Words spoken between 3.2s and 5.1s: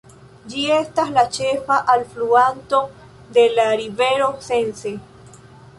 de la rivero Sense.